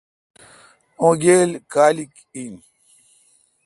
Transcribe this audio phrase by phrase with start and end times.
[1.01, 2.55] اں گیل کالیک این۔